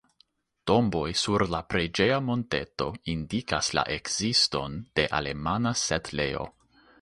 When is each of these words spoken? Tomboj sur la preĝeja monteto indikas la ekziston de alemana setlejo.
Tomboj 0.69 1.09
sur 1.23 1.43
la 1.55 1.59
preĝeja 1.73 2.17
monteto 2.29 2.87
indikas 3.15 3.71
la 3.79 3.85
ekziston 3.97 4.81
de 5.01 5.07
alemana 5.21 5.77
setlejo. 5.85 6.49